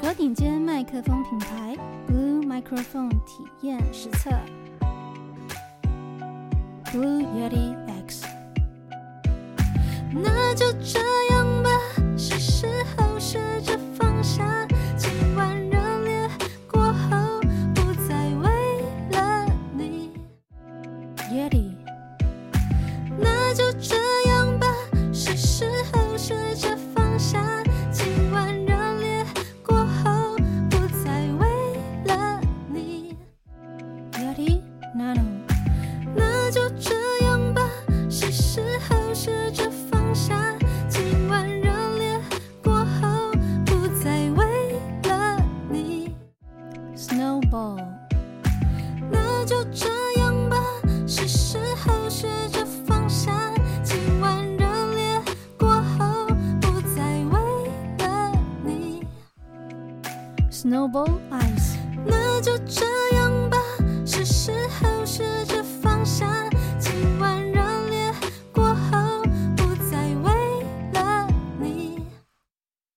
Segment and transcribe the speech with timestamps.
[0.00, 4.30] 国顶尖麦克风品牌 Blue Microphone 体验实测
[6.84, 7.76] ，Blue Yeti
[8.06, 8.24] X。
[10.12, 11.00] 那就这
[11.32, 11.70] 样吧，
[12.16, 12.66] 是时
[12.96, 14.66] 候试着放下。
[14.96, 16.28] 今晚热烈
[16.70, 17.40] 过后，
[17.74, 18.48] 不再为
[19.10, 20.12] 了你
[21.28, 21.74] ，Yeti。
[23.18, 23.96] 那就这
[36.50, 36.94] 就这
[37.24, 37.62] 样吧，
[38.08, 40.56] 是时候学着放下。
[40.88, 42.18] 今晚热烈
[42.64, 43.30] 过后，
[43.66, 44.72] 不再为
[45.04, 45.36] 了
[45.70, 46.14] 你
[46.96, 47.84] ，Snowball。
[49.10, 49.88] 那就这
[50.20, 50.56] 样吧，
[51.06, 53.52] 是时候学着放下。
[53.82, 55.20] 今晚热烈
[55.58, 56.26] 过后，
[56.62, 57.38] 不再为
[57.98, 58.32] 了
[58.64, 59.06] 你
[60.50, 61.76] ，Snowball Ice。
[62.06, 63.07] 那就这。